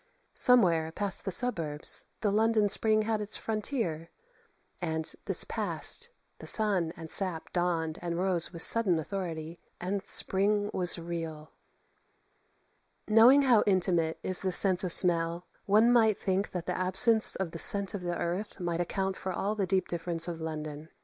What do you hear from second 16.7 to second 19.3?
absence of the scent of the earth might account